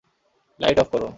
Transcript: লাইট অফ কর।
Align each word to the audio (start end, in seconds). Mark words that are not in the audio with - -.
লাইট 0.59 0.77
অফ 0.79 0.87
কর। 0.91 1.03